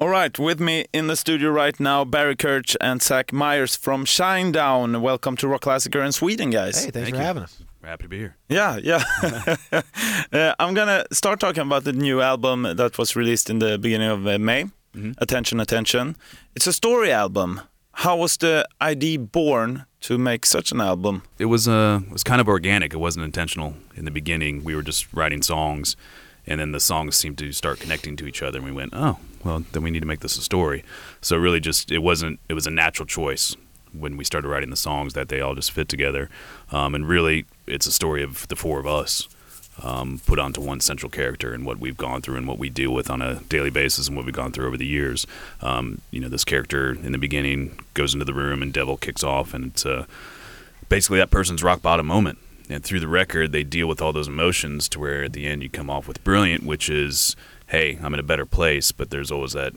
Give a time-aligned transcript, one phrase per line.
[0.00, 4.04] All right, with me in the studio right now, Barry Kerch and Zach Myers from
[4.04, 5.00] Shinedown.
[5.00, 6.84] Welcome to Rockklassiker in Sweden, guys.
[6.84, 7.26] Hey, thanks Thank for you.
[7.26, 7.60] having us.
[7.82, 8.36] We're happy to be here.
[8.48, 9.02] Yeah, yeah.
[10.32, 14.08] uh, I'm gonna start talking about the new album that was released in the beginning
[14.08, 14.66] of uh, May.
[14.94, 15.14] Mhm.
[15.18, 16.16] Attention, attention!
[16.54, 17.60] It's a story album.
[17.92, 21.22] How was the idea born to make such an album?
[21.38, 22.94] It was uh, it was kind of organic.
[22.94, 24.62] It wasn't intentional in the beginning.
[24.62, 25.96] We were just writing songs,
[26.46, 28.58] and then the songs seemed to start connecting to each other.
[28.58, 30.84] And we went, oh, well, then we need to make this a story.
[31.20, 32.40] So really, just it wasn't.
[32.48, 33.56] It was a natural choice
[33.92, 36.28] when we started writing the songs that they all just fit together.
[36.70, 39.28] Um, and really, it's a story of the four of us.
[39.80, 42.92] Um, put onto one central character and what we've gone through and what we deal
[42.92, 45.24] with on a daily basis and what we've gone through over the years.
[45.62, 49.22] Um, you know, this character in the beginning goes into the room and Devil kicks
[49.22, 50.06] off, and it's uh,
[50.88, 52.38] basically that person's rock bottom moment.
[52.70, 55.62] And through the record, they deal with all those emotions to where at the end
[55.62, 57.34] you come off with Brilliant, which is,
[57.68, 59.72] hey, I'm in a better place, but there's always that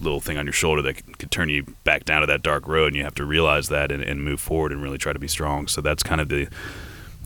[0.00, 2.88] little thing on your shoulder that could turn you back down to that dark road,
[2.88, 5.28] and you have to realize that and, and move forward and really try to be
[5.28, 5.68] strong.
[5.68, 6.48] So that's kind of the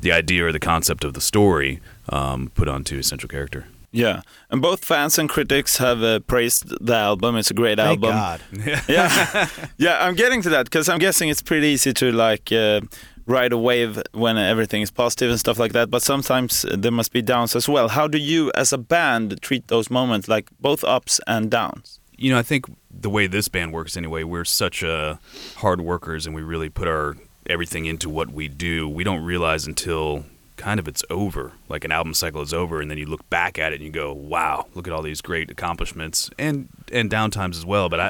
[0.00, 3.66] the idea or the concept of the story um, put onto a central character.
[3.90, 7.36] Yeah, and both fans and critics have uh, praised the album.
[7.36, 8.10] It's a great Thank album.
[8.10, 8.40] God.
[8.88, 10.06] yeah, yeah.
[10.06, 12.83] I'm getting to that because I'm guessing it's pretty easy to like uh,
[13.28, 15.90] ride a wave when everything is positive and stuff like that.
[15.90, 17.88] But sometimes uh, there must be downs as well.
[17.88, 22.00] How do you, as a band, treat those moments, like both ups and downs?
[22.20, 25.14] you know, I think the way this band works anyway, we're such uh,
[25.58, 27.16] hard workers and we really put our
[27.48, 28.88] everything into what we do.
[28.88, 30.24] We don't realize until
[30.56, 33.56] kind of it's over, like an album cycle is over, and then you look back
[33.56, 37.56] at it and you go, "Wow, look at all these great accomplishments and and downtimes
[37.56, 38.08] as well." But I,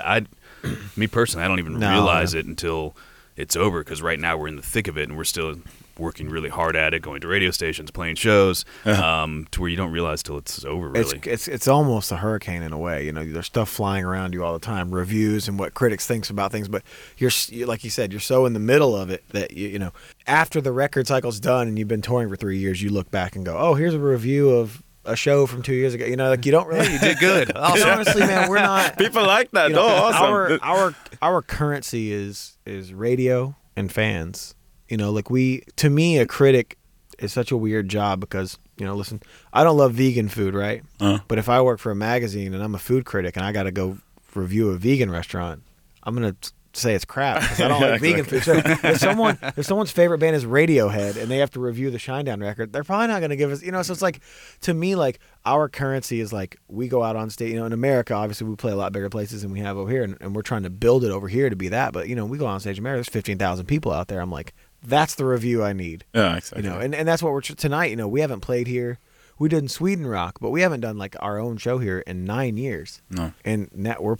[0.65, 2.41] I me personally, I don't even No, realize yeah.
[2.41, 2.97] it until
[3.39, 5.55] it's over because right now we're in the thick of it and we're still
[5.99, 9.77] working really hard at it, going to radio stations, playing shows, um, to where you
[9.77, 10.95] don't realize till it's over.
[10.97, 13.05] It's, Really, it's it's almost a hurricane in a way.
[13.07, 16.31] You know, there's stuff flying around you all the time, reviews and what critics thinks
[16.31, 16.69] about things.
[16.69, 16.83] But
[17.17, 19.79] you're you- like you said, you're so in the middle of it that you you
[19.79, 19.93] know
[20.27, 23.35] after the record cycle's done and you've been touring for three years, you look back
[23.35, 26.05] and go, oh, here's a review of a show from two years ago.
[26.05, 26.93] You know, like you don't really.
[26.93, 27.51] you did good.
[27.57, 28.97] Honestly, man, we're not.
[28.99, 29.71] People like that.
[29.71, 30.23] you know, oh, awesome.
[30.23, 34.55] Our our our currency is is radio and fans.
[34.89, 36.79] You know, like we to me a critic
[37.19, 39.21] is such a weird job because you know, listen,
[39.53, 40.83] I don't love vegan food, right?
[41.01, 41.19] Uh.
[41.27, 43.65] But if I work for a magazine and I'm a food critic and I got
[43.65, 43.99] to go
[44.35, 45.63] review a vegan restaurant,
[46.05, 46.37] I'm gonna
[46.75, 48.43] say it's crap 'cause I don't like vegan food.
[48.43, 51.99] So if someone if someone's favorite band is Radiohead and they have to review the
[51.99, 53.83] Shinedown record, they're probably not gonna give us, you know.
[53.83, 54.21] So it's like
[54.63, 57.51] to me, like our currency is like we go out on stage.
[57.53, 59.91] You know, in America, obviously we play a lot bigger places than we have over
[59.91, 61.93] here, and, and we're trying to build it over here to be that.
[61.93, 62.99] But you know, we go on stage in America.
[62.99, 64.21] There's fifteen thousand people out there.
[64.21, 64.53] I'm like,
[64.83, 66.05] that's the review I need.
[66.15, 66.65] yeah, exactly.
[66.65, 67.91] You know, and, and that's what we're tr- tonight.
[67.91, 68.99] You know, we haven't played here.
[69.39, 72.57] We did Sweden Rock, but we haven't done like our own show here in nine
[72.57, 73.01] years.
[73.11, 73.33] No.
[73.45, 74.17] And net we're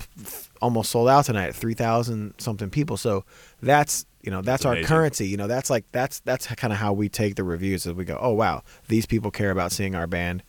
[0.63, 2.97] almost sold out tonight, three thousand something people.
[2.97, 3.25] So
[3.61, 4.89] that's you know that's, That's our amazing.
[4.89, 5.27] currency.
[5.29, 7.87] You know, that's like that's that's kind of how we take the reviews.
[7.87, 10.43] As we go, oh wow, these people care about seeing our band.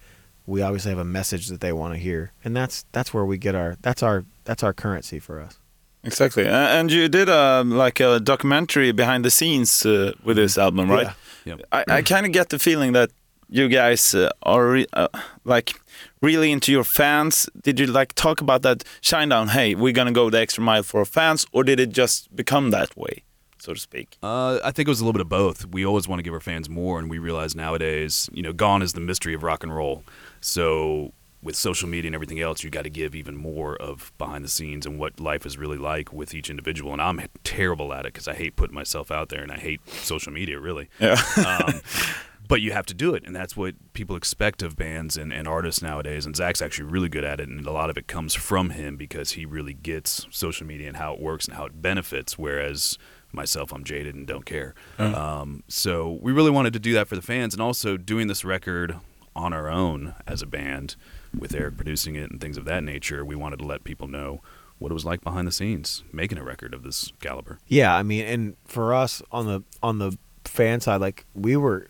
[0.46, 3.38] We obviously have a message that they want to hear, and that's that's where we
[3.38, 5.60] get our that's our that's our currency for us.
[6.04, 6.48] Exactly.
[6.48, 11.08] And you did a like a documentary behind the scenes uh, with this album, right?
[11.46, 11.56] Yeah.
[11.56, 11.62] Yep.
[11.72, 13.12] I, I kind of get the feeling that
[13.50, 15.08] you guys uh, are re- uh,
[15.44, 15.82] like
[16.22, 17.50] really into your fans.
[17.62, 19.50] Did you like talk about that Shinedown?
[19.50, 22.70] Hey, we're gonna go the extra mile for our fans, or did it just become
[22.72, 23.24] that way,
[23.58, 24.18] so to speak?
[24.22, 25.66] Uh, I think it was a little bit of both.
[25.66, 28.82] We always want to give our fans more, and we realize nowadays, you know, gone
[28.82, 30.04] is the mystery of rock and roll.
[30.42, 34.44] So with social media and everything else, you got to give even more of behind
[34.44, 36.92] the scenes and what life is really like with each individual.
[36.92, 39.80] And I'm terrible at it because I hate putting myself out there, and I hate
[39.90, 40.90] social media really.
[41.00, 41.22] Yeah.
[41.46, 41.82] um,
[42.50, 45.48] but you have to do it, and that's what people expect of bands and, and
[45.48, 46.26] artists nowadays.
[46.26, 48.98] And Zach's actually really good at it, and a lot of it comes from him
[48.98, 52.38] because he really gets social media and how it works and how it benefits.
[52.38, 52.98] Whereas
[53.32, 54.74] myself, I'm jaded and don't care.
[54.98, 58.44] Um, so we really wanted to do that for the fans, and also doing this
[58.44, 58.98] record
[59.36, 60.96] on our own as a band
[61.38, 63.24] with Eric producing it and things of that nature.
[63.24, 64.42] We wanted to let people know
[64.80, 67.60] what it was like behind the scenes making a record of this caliber.
[67.68, 71.88] Yeah, I mean, and for us on the on the fan side, like we were,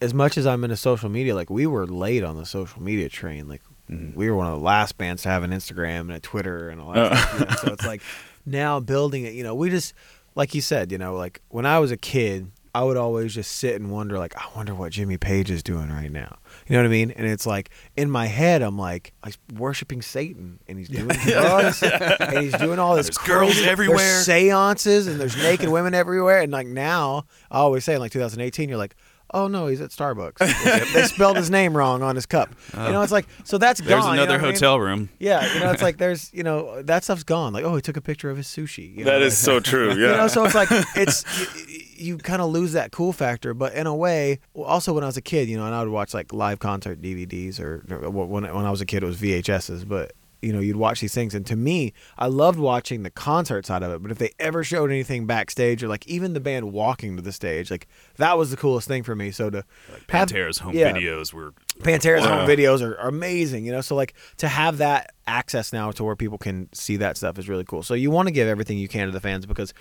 [0.00, 3.08] as much as I'm into social media, like we were late on the social media
[3.08, 3.48] train.
[3.48, 4.14] Like Mhm.
[4.16, 6.80] we were one of the last bands to have an Instagram and a Twitter and
[6.80, 7.12] all that.
[7.12, 7.16] Uh.
[7.16, 7.52] stuff, you know?
[7.56, 8.02] So it's like
[8.46, 9.32] now building it.
[9.34, 9.94] You know, we just
[10.34, 10.90] like you said.
[10.92, 14.18] You know, like when I was a kid, I would always just sit and wonder,
[14.18, 16.36] like, I wonder what Jimmy Page is doing right now.
[16.66, 17.10] You know what I mean?
[17.12, 21.82] And it's like in my head, I'm like, he's worshiping Satan, and he's doing drugs,
[21.82, 23.96] and he's doing all this There's girls everywhere.
[23.98, 26.40] There's seances, and there's naked women everywhere.
[26.42, 28.94] And like now, I always say, in like 2018, you're like,
[29.32, 30.38] oh no, he's at Starbucks.
[30.94, 32.54] they spelled his name wrong on his cup.
[32.74, 34.12] you know, it's like so that's There's gone.
[34.12, 34.54] you know another what I mean?
[34.54, 35.08] hotel room.
[35.18, 37.52] Yeah, you know, it's like there's, you know, that stuff's gone.
[37.52, 38.96] Like, oh, he took a picture of his sushi.
[38.96, 39.10] You know?
[39.12, 39.88] That is so true.
[39.94, 40.06] Yeah.
[40.16, 41.24] You know, so it's like it's
[41.68, 43.54] you, you kind of lose that cool factor.
[43.54, 45.90] But in a way, also when I was a kid, you know, and I would
[45.92, 49.16] watch like live concert DVDs or or when when I was a kid it was
[49.18, 50.12] VHSs, but
[50.42, 53.82] you know, you'd watch these things, and to me, I loved watching the concert side
[53.82, 54.02] of it.
[54.02, 57.32] But if they ever showed anything backstage, or like even the band walking to the
[57.32, 59.30] stage, like that was the coolest thing for me.
[59.30, 60.92] So to have Pantera's home yeah.
[60.92, 63.80] videos were Pantera's home videos are, are amazing, you know.
[63.80, 67.48] So like to have that access now to where people can see that stuff is
[67.48, 67.82] really cool.
[67.82, 69.72] So you want to give everything you can to the fans because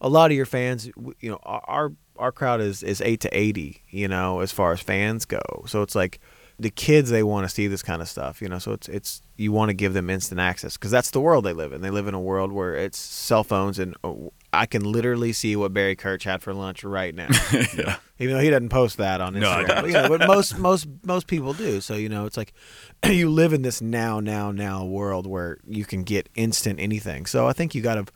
[0.00, 0.90] a lot of your fans,
[1.20, 4.72] you know, our our- our crowd is is eight to eighty, you know, as far
[4.72, 5.40] as fans go.
[5.66, 6.20] So it's like
[6.60, 8.58] the kids they want to see this kind of stuff, you know.
[8.58, 11.52] So it's it's you want to give them instant access because that's the world they
[11.52, 11.80] live in.
[11.80, 13.96] They live in a world where it's cell phones and.
[14.04, 17.28] oh, I can literally see what Barry Kerch had for lunch right now.
[18.18, 19.66] Even though he doesn't post that on No, I Instagram.
[19.68, 19.80] don't.
[19.82, 21.80] But, you know, but most most most people do.
[21.80, 22.52] So you know, it's like
[23.06, 27.26] you live in this now, now, now world where you can get instant anything.
[27.26, 28.06] So I think you gotta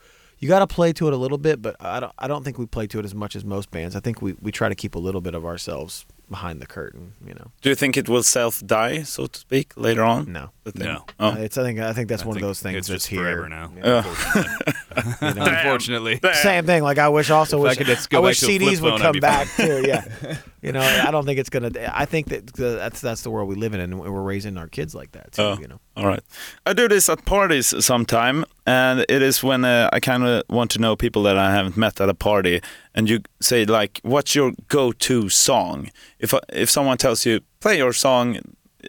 [0.40, 2.66] you gotta play to it a little bit, but I don't I don't think we
[2.66, 3.94] play to it as much as most bands.
[3.94, 7.12] I think we, we try to keep a little bit of ourselves behind the curtain.
[7.26, 10.32] You know, Do you think it will self die, so to speak, later on?
[10.32, 10.50] no.
[10.74, 11.04] No.
[11.20, 11.28] Oh.
[11.28, 13.04] Uh, it's I think I think that's I one think of those things it's that's
[13.04, 13.70] just here forever now.
[13.76, 14.02] Yeah.
[14.06, 14.54] Unfortunately.
[15.20, 15.44] You know?
[15.44, 16.20] Unfortunately.
[16.34, 16.82] Same thing.
[16.82, 19.00] Like I wish also If I wish could just go I wish to CDs would
[19.00, 19.82] come back too.
[19.86, 20.04] Yeah,
[20.62, 21.70] you know, I don't think it's gonna.
[21.92, 24.94] I think that that's that's the world we live in, and we're raising our kids
[24.94, 25.42] like that too.
[25.42, 25.58] Oh.
[25.60, 26.20] You know, All right.
[26.66, 30.70] I do this at parties sometime, and it is when uh, I kind of want
[30.72, 32.60] to know people that I haven't met at a party,
[32.94, 37.76] and you say like, "What's your go-to song?" If uh, if someone tells you play
[37.78, 38.38] your song,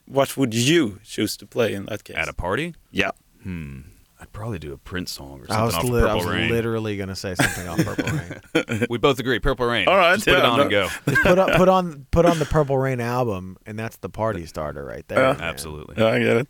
[0.07, 2.15] what would you choose to play in that case?
[2.17, 2.73] At a party?
[2.91, 3.11] yeah.
[3.43, 3.81] Hmm.
[4.17, 6.49] I'd probably do a Prince song or I was, something off li- I was Rain.
[6.49, 8.87] literally gonna say something off Purple Rain.
[8.89, 9.39] we both agree.
[9.39, 9.87] Purple Rain.
[9.89, 10.61] All right, Just put it on no.
[10.63, 10.87] and go.
[11.09, 14.45] Just put on put on put on the Purple Rain album, and that's the party
[14.45, 15.19] starter right there.
[15.19, 15.33] Yeah.
[15.33, 15.41] man.
[15.41, 15.95] Absolutely.
[15.97, 16.47] Yeah, I get it.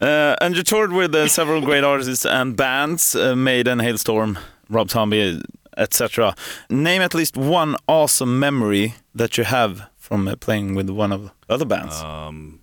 [0.00, 4.38] Uh, and you toured with uh, several great artists and bands, uh, Maiden, Halestorm,
[4.68, 5.40] Rob Zombie,
[5.76, 6.34] etc.
[6.68, 11.24] Name at least one awesome memory that you have from uh, playing with one of
[11.24, 11.96] the other bands.
[12.00, 12.60] Um,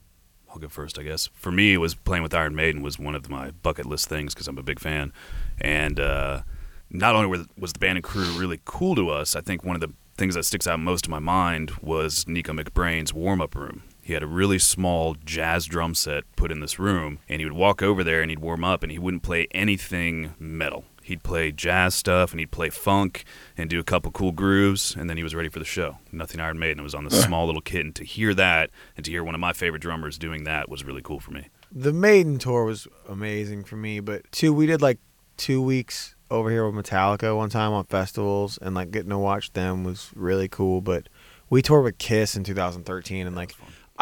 [0.50, 1.30] I'll go first, I guess.
[1.34, 4.34] For me, it was playing with Iron Maiden was one of my bucket list things
[4.34, 5.14] because I'm a big fan,
[5.60, 6.42] and uh,
[6.90, 9.82] not only was the band and crew really cool to us, I think one of
[9.82, 13.84] the things that sticks out most in my mind was Nicko McBrain's warm up room.
[14.12, 17.54] He had a really small jazz drum set put in this room, and he would
[17.54, 20.84] walk over there and he'd warm up, and he wouldn't play anything metal.
[21.02, 23.24] He'd play jazz stuff and he'd play funk
[23.56, 26.00] and do a couple cool grooves, and then he was ready for the show.
[26.12, 26.82] Nothing Iron Maiden.
[26.82, 29.34] It was on this small little kit, and to hear that and to hear one
[29.34, 31.48] of my favorite drummers doing that was really cool for me.
[31.72, 35.00] The Maiden tour was amazing for me, but two we did like
[35.38, 39.54] two weeks over here with Metallica one time on festivals, and like getting to watch
[39.54, 40.82] them was really cool.
[40.82, 41.08] But
[41.50, 43.54] we toured with Kiss in 2013, and like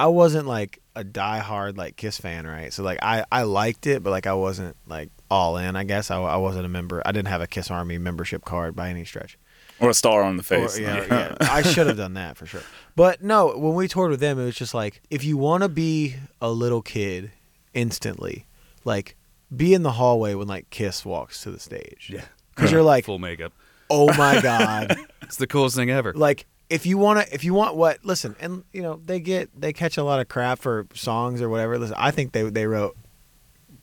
[0.03, 2.71] I wasn't like a diehard like Kiss fan, right?
[2.73, 5.75] So like I I liked it, but like I wasn't like all in.
[5.75, 7.01] I guess I, I wasn't a member.
[7.05, 9.37] I didn't have a Kiss Army membership card by any stretch.
[9.79, 10.77] or a star on the face.
[10.77, 11.35] Or, yeah, yeah.
[11.41, 12.61] I should have done that for sure.
[12.95, 15.69] But no, when we toured with them, it was just like if you want to
[15.69, 17.31] be a little kid
[17.73, 18.45] instantly,
[18.85, 19.15] like
[19.55, 22.11] be in the hallway when like Kiss walks to the stage.
[22.13, 22.25] Yeah.
[22.55, 23.53] because you're like, Full makeup.
[23.89, 26.13] oh my god, It's the coolest thing ever.
[26.13, 29.49] like if you want to if you want what listen and you know they get
[29.59, 31.77] they catch a lot of crap for songs or whatever.
[31.77, 32.95] Listen i think they they wrote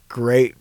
[0.09, 0.55] great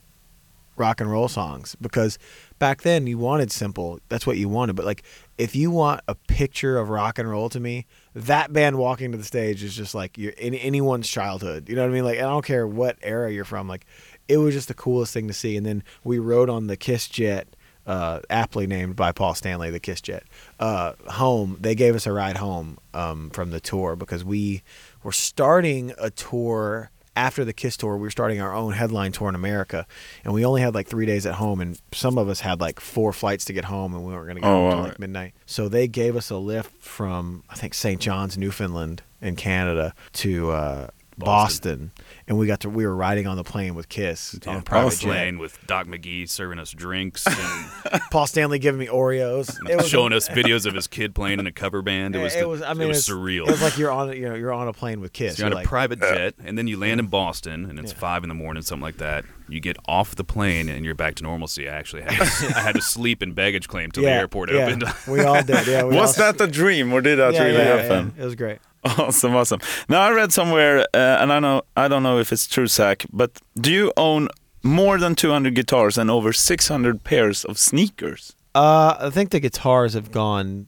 [0.77, 2.17] rock and roll songs because
[2.59, 3.99] back then you wanted simple.
[4.09, 4.75] That's what you wanted.
[4.75, 5.03] But like
[5.37, 9.17] if you want a picture of rock and roll to me that band walking to
[9.17, 11.69] the stage is just like you're in anyone's childhood.
[11.69, 12.03] You know what i mean?
[12.03, 13.67] Like i don't care what era you're from.
[13.67, 13.85] Like
[14.27, 15.55] it was just the coolest thing to see.
[15.55, 17.54] And then we rode on the kiss jet
[17.85, 20.23] uh, aptly named by Paul Stanley, the Kiss Jet,
[20.59, 21.57] uh, home.
[21.59, 24.63] They gave us a ride home um, from the tour because we
[25.03, 27.95] were starting a tour after the Kiss tour.
[27.95, 29.85] We were starting our own headline tour in America,
[30.23, 32.79] and we only had like three days at home, and some of us had like
[32.79, 34.99] four flights to get home, and we weren't going to get Oh, home until like
[34.99, 35.33] midnight.
[35.45, 38.01] So they gave us a lift from I think St.
[38.01, 40.51] John's, Newfoundland, in Canada to.
[40.51, 40.87] Uh,
[41.17, 41.91] Boston.
[42.27, 44.91] and we got to we were riding on the plane with Kiss on a private
[44.97, 45.07] jet.
[45.07, 47.25] Playing with Doc McGhee serving us drinks
[47.91, 49.55] and Paul Stanley giving me Oreos.
[49.69, 52.15] It was showing us videos of his kid playing in a cover band.
[52.15, 53.47] It was, it the- I mean, it was it's- surreal.
[53.47, 55.37] It was like you're on, you know, you're on a plane with Kiss.
[55.37, 57.79] So you're on You're a like, private jet, and then you land in Boston, and
[57.79, 57.97] it's Yeah.
[57.99, 59.25] five in the morning, something like that.
[59.47, 61.69] You get off the plane, and you're back to normalcy.
[61.69, 64.51] I actually had to, I had to sleep in baggage claim till yeah, the airport
[64.51, 64.65] yeah.
[64.65, 64.83] opened.
[65.07, 65.67] we all did.
[65.67, 68.13] Yeah, we Was all, that a dream or did that yeah, really yeah, happen?
[68.17, 68.57] Yeah, it was great.
[68.97, 69.59] Awesome, awesome.
[69.89, 73.05] Now I read somewhere, uh, and I know I don't know if it's true, Zach,
[73.11, 74.29] but do you own
[74.63, 78.35] more than 200 guitars and over 600 pairs of sneakers?
[78.53, 80.67] Uh, I think the guitars have gone.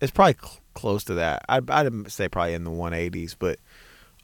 [0.00, 1.44] It's probably cl- close to that.
[1.48, 3.58] I'd, I'd say probably in the 180s, but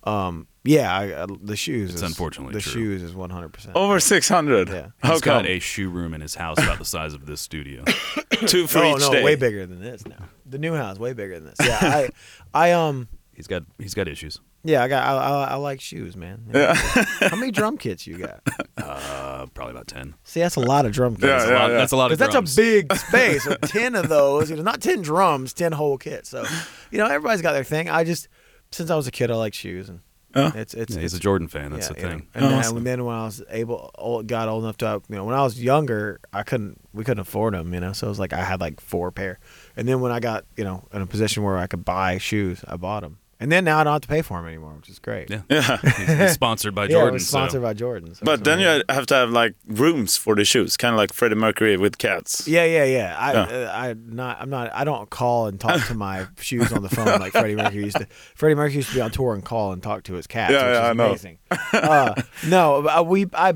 [0.04, 1.90] um, yeah, I, I, the shoes.
[1.90, 2.72] It's is, unfortunately the true.
[2.72, 3.48] shoes is 100.
[3.52, 4.68] percent Over 600.
[4.68, 4.88] Yeah.
[5.02, 7.84] How He's got a shoe room in his house about the size of this studio.
[8.46, 9.24] Two for Oh each no, day.
[9.24, 10.28] way bigger than this now.
[10.46, 11.56] The new house way bigger than this.
[11.66, 12.08] Yeah, I,
[12.52, 13.08] I um,
[13.42, 14.40] He's got he's got issues.
[14.62, 16.44] yeah, I got I, I, I like shoes, man.
[16.54, 16.74] Yeah.
[16.74, 18.40] How many drum kits you got?
[18.76, 20.14] Uh, probably about ten.
[20.24, 21.24] See, that's a lot of drum kits.
[21.24, 21.56] Yeah, That's, yeah.
[21.56, 23.44] a, lot, that's a lot of Because that's a big space.
[23.44, 26.28] So ten of those, you know, not ten drums, ten whole kits.
[26.30, 26.44] So,
[26.90, 27.88] you know, everybody's got their thing.
[27.88, 28.28] I just,
[28.70, 30.00] since I was a kid, I like shoes, and
[30.34, 30.50] Oh.
[30.54, 30.94] it's it's.
[30.94, 31.72] Yeah, he's it's a Jordan fan.
[31.72, 32.10] That's yeah, the you know.
[32.12, 32.28] thing.
[32.34, 32.76] And, then, Awesome.
[32.78, 35.42] and then when I was able, old, got old enough to, you know, when I
[35.42, 37.92] was younger, I couldn't, we couldn't afford them, you know.
[37.92, 39.38] So it was like I had like four pair,
[39.76, 42.64] and then when I got, you know, in a position where I could buy shoes,
[42.66, 44.88] I bought them, and then now I don't have to pay for them anymore, which
[44.88, 45.28] is great.
[45.30, 45.42] Yeah.
[45.50, 45.76] Yeah.
[45.98, 47.08] He's, he's sponsored by Jordan.
[47.10, 47.62] it was sponsored so.
[47.62, 48.14] by Jordan.
[48.14, 50.98] so But it's then you have to have like rooms for the shoes, kind of
[50.98, 52.46] like Freddie Mercury with cats.
[52.48, 53.16] Yeah, yeah, yeah.
[53.18, 53.40] I, Yeah.
[53.42, 54.72] uh, I not, I'm not.
[54.72, 57.96] I don't call and talk to my shoes on the phone like Freddie Mercury used
[57.98, 58.06] to.
[58.34, 60.52] Freddie Mercury used to be on tour and call and talk to his cats.
[60.52, 61.06] Yeah, which yeah, is I know.
[61.08, 61.38] amazing.
[61.72, 63.54] uh, no, uh, we, I,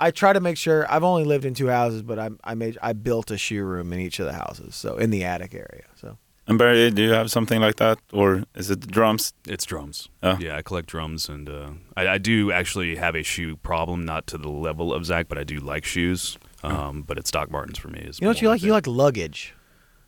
[0.00, 0.90] I try to make sure.
[0.90, 3.92] I've only lived in two houses, but I, I made, I built a shoe room
[3.92, 5.84] in each of the houses, so in the attic area.
[6.00, 6.18] So
[6.48, 9.34] And Barry, do you have something like that, or is it drums?
[9.46, 10.08] It's drums.
[10.22, 10.38] Oh.
[10.40, 14.26] Yeah, I collect drums, and uh, I, I do actually have a shoe problem, not
[14.28, 16.38] to the level of Zach, but I do like shoes.
[16.62, 18.00] Um, but it's Doc Martens for me.
[18.00, 18.62] Is you know what you like?
[18.62, 19.54] You like luggage.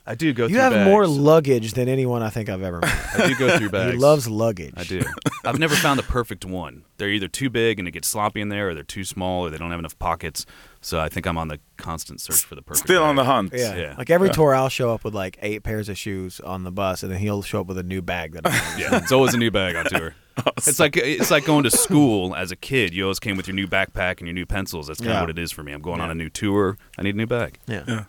[0.07, 0.45] I do go.
[0.45, 0.89] You through have bags.
[0.89, 3.07] more luggage than anyone I think I've ever met.
[3.15, 3.93] I do go through bags.
[3.93, 4.73] he loves luggage.
[4.77, 5.03] I do.
[5.45, 6.85] I've never found the perfect one.
[6.97, 9.51] They're either too big and it gets sloppy in there, or they're too small, or
[9.51, 10.47] they don't have enough pockets.
[10.83, 12.87] So I think I'm on the constant search for the perfect.
[12.87, 13.53] Still on the hunt.
[13.55, 13.75] Yeah.
[13.77, 13.95] Yeah.
[13.99, 14.33] Like every Yeah.
[14.33, 17.19] tour, I'll show up with like eight pairs of shoes on the bus, and then
[17.21, 18.47] he'll show up with a new bag that.
[18.47, 20.15] I'm Yeah, it's always a new bag on tour.
[20.57, 22.95] It's like it's like going to school as a kid.
[22.95, 24.87] You always came with your new backpack and your new pencils.
[24.87, 25.73] That's kind of what it is for me.
[25.73, 26.79] I'm going on a new tour.
[26.97, 27.59] I need a new bag.
[27.67, 27.85] yeah.
[27.87, 28.05] Yeah.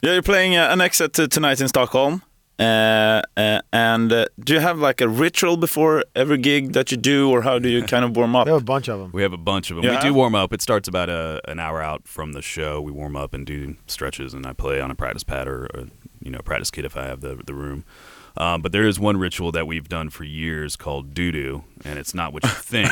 [0.00, 2.22] Yeah, you're playing uh, Annexet tonight in Stockholm.
[2.58, 6.96] Uh, uh, and uh, do you have like a ritual before every gig that you
[6.96, 8.44] do, or how do you kind of warm up?
[8.44, 9.10] There were a bunch of them.
[9.12, 9.84] We have a bunch of them.
[9.84, 9.96] Yeah?
[9.96, 10.52] We do warm up.
[10.52, 12.80] It starts about a, an hour out from the show.
[12.80, 15.84] We warm up and do stretches, and I play on a practice pad or, or
[16.22, 17.84] you know practice kit if I have the the room.
[18.36, 21.98] Um, but there is one ritual that we've done for years called doo doo, and
[22.00, 22.88] it's not what you think.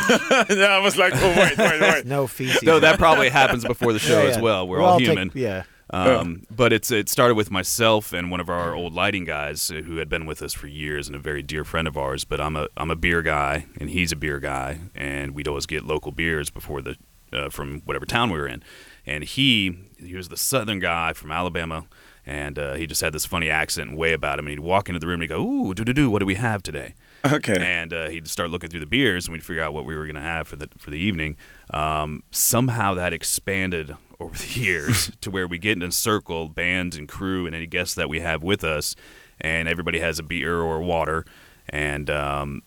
[0.51, 2.07] yeah, I was like, oh wait, wait, wait.
[2.07, 2.61] No feces.
[2.63, 4.67] Though that probably happens before the show Yeah, as well.
[4.69, 5.31] We're We all take- human.
[5.35, 5.65] yeah.
[5.91, 9.97] Um, but it's it started with myself and one of our old lighting guys who
[9.97, 12.25] had been with us for years and a very dear friend of ours.
[12.25, 15.67] But I'm a I'm a beer guy and he's a beer guy, and we'd always
[15.67, 16.97] get local beers before the
[17.33, 18.63] uh, from whatever town we were in.
[19.07, 21.87] And he he was the southern guy from Alabama,
[22.25, 24.47] and uh, he just had this funny accent and way about him.
[24.47, 26.27] And he'd walk into the room and he'd go, "Ooh, do do do, what do
[26.27, 27.57] we have today?" Okay.
[27.61, 30.05] and uh, he'd start looking through the beers, and we'd figure out what we were
[30.05, 31.37] going to have for the for the evening.
[31.71, 36.95] Um, somehow that expanded over the years to where we get in a circle, band
[36.95, 38.95] and crew, and any guests that we have with us,
[39.41, 41.25] and everybody has a beer or water,
[41.69, 42.63] and um,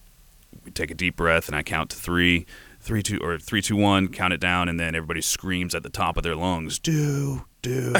[0.63, 2.45] we take a deep breath, and I count to three.
[2.81, 4.09] Three, or three, two, one.
[4.09, 7.93] Count it down, and then everybody screams at the top of their lungs, "Do, do,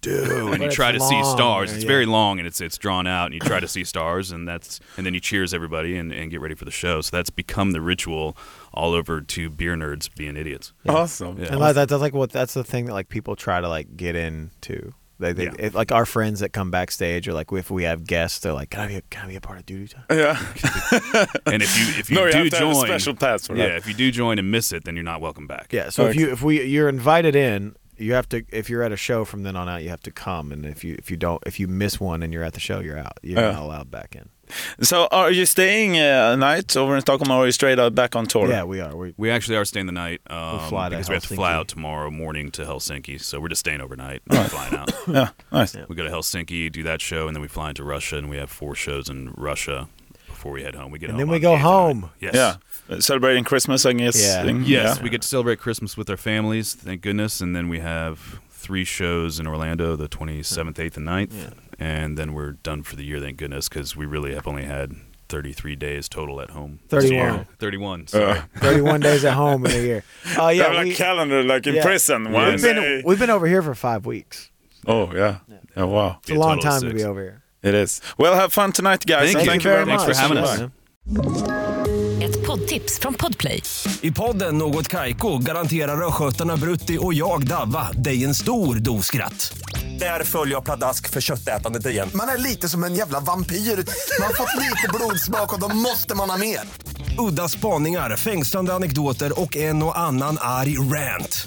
[0.00, 1.72] do!" And you try to it's see long, stars.
[1.72, 1.88] It's yeah.
[1.88, 4.80] very long and it's it's drawn out, and you try to see stars, and that's
[4.96, 7.00] and then you cheers everybody and, and get ready for the show.
[7.00, 8.36] So that's become the ritual
[8.72, 10.72] all over to beer nerds being idiots.
[10.88, 11.38] Awesome.
[11.38, 11.48] Yeah.
[11.48, 14.14] And like, that's like what that's the thing that like people try to like get
[14.16, 14.94] into.
[15.20, 15.54] They, they Yeah.
[15.58, 18.70] it, like our friends that come backstage or like if we have guests, they're like,
[18.70, 20.38] "Can I be a, can I be a part of doo doo time?" Yeah.
[21.46, 23.46] And if you if you no, you do have to have a join, special pass
[23.46, 25.72] for yeah, if you do join and miss it, then you're not welcome back.
[25.72, 25.88] Yeah.
[25.90, 28.96] So if you if we you're invited in, you have to if you're at a
[28.96, 30.52] show from then on out, you have to come.
[30.52, 32.80] And if you if you don't if you miss one and you're at the show,
[32.80, 33.18] you're out.
[33.22, 33.52] You're Yeah.
[33.52, 34.28] not allowed back in.
[34.80, 37.94] So, are you staying uh, a night over in Stockholm, or are you straight out
[37.94, 38.48] back on tour?
[38.48, 38.96] Yeah, we are.
[38.96, 41.52] We We actually are staying the night um, fly to because we have to fly
[41.52, 43.20] out tomorrow morning to Helsinki.
[43.20, 44.90] So we're just staying overnight, and flying out.
[45.08, 45.28] Yeah.
[45.52, 45.74] Nice.
[45.74, 45.84] Yeah.
[45.88, 48.38] We go to Helsinki, do that show, and then we fly into Russia, and we
[48.38, 49.88] have four shows in Russia
[50.38, 50.92] before we head home.
[50.92, 52.00] We get And home then we go the home.
[52.20, 52.32] tonight.
[52.32, 52.60] Yes.
[52.88, 52.96] Yeah.
[52.96, 54.22] Uh, Celebrating Christmas, I guess.
[54.22, 54.44] Yeah.
[54.44, 54.62] thing.
[54.64, 55.02] Yes, Yeah.
[55.02, 57.40] we get to celebrate Christmas with our families, thank goodness.
[57.40, 61.52] And then we have three shows in Orlando, the 27th, 8th, and 9th.
[61.80, 64.92] And then we're done for the year, thank goodness, because we really have only had
[65.28, 66.78] 33 days total at home.
[66.88, 67.46] 31.
[67.58, 68.06] 31.
[68.06, 68.38] Sorry.
[68.38, 68.42] Uh.
[68.58, 70.04] 31 days at home in a year.
[70.38, 71.82] Oh yeah, yeah, like we, calendar, like in yeah.
[71.82, 72.24] prison.
[72.26, 72.30] Yeah.
[72.30, 74.50] One we've been we've been over here for five weeks.
[74.86, 75.38] Oh yeah.
[75.76, 76.18] Oh wow.
[76.22, 77.42] It's a a long total of time to be over here.
[77.62, 78.02] It is.
[78.18, 79.32] Well, have fun tonight, guys.
[79.32, 80.16] Thank thank you very Thanks much.
[80.16, 80.72] for having us.
[82.22, 83.62] Ett poddtips från Podplay.
[84.00, 89.58] I podden Något Kaiko garanterar östgötarna Brutti och jag, Davva, dig en stor dos skratt.
[89.98, 92.08] Där följer jag pladask för köttätandet igen.
[92.14, 93.56] Man är lite som en jävla vampyr.
[93.56, 96.60] Man har fått lite blodsmak och då måste man ha mer.
[97.18, 101.46] Udda spaningar, fängslande anekdoter och en och annan arg rant.